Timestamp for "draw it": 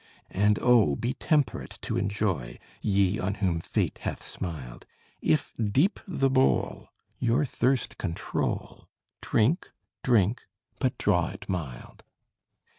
10.97-11.47